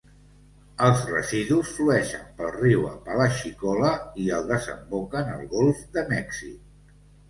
Els 0.85 1.03
residus 1.15 1.73
flueixen 1.81 2.25
pel 2.41 2.51
riu 2.57 2.89
Apalachicola 2.95 3.95
i 4.25 4.29
desemboquen 4.51 5.35
al 5.39 5.49
Golf 5.57 5.89
de 5.97 6.11
Mèxic. 6.15 7.03